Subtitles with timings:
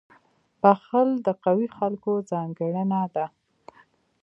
[0.61, 3.25] •بخښل د قوي خلکو ځانګړنه ده.